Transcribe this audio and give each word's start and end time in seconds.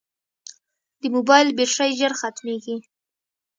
د 1.01 1.03
موبایل 1.15 1.47
بیټرۍ 1.57 1.91
ژر 1.99 2.13
ختمیږي. 2.21 2.75